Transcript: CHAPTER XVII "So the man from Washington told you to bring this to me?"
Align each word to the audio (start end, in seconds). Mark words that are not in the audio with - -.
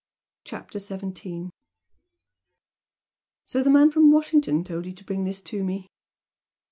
CHAPTER 0.45 0.79
XVII 0.79 1.51
"So 3.45 3.61
the 3.61 3.69
man 3.69 3.91
from 3.91 4.09
Washington 4.09 4.63
told 4.63 4.87
you 4.87 4.93
to 4.93 5.03
bring 5.05 5.25
this 5.25 5.41
to 5.43 5.63
me?" 5.63 5.85